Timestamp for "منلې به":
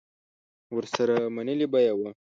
1.35-1.79